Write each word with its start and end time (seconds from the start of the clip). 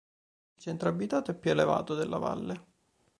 Il 0.55 0.59
centro 0.63 0.89
abitato 0.89 1.29
è 1.29 1.35
il 1.35 1.39
più 1.39 1.51
elevato 1.51 1.93
della 1.93 2.17
valle. 2.17 2.65